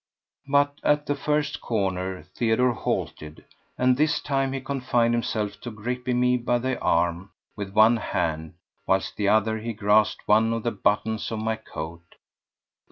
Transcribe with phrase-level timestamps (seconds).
[0.47, 3.45] But at the first corner Theodore halted,
[3.77, 8.55] and this time he confined himself to gripping me by the arm with one hand
[8.87, 12.15] whilst with the other he grasped one of the buttons of my coat.